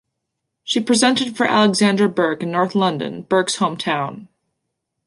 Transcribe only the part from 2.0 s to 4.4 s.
Burke in North London, Burke's home town.